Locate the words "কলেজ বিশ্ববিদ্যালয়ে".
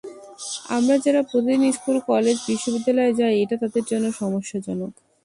2.07-3.17